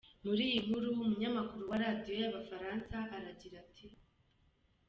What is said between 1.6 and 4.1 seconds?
wa Radio y’abafaransa aragira ati: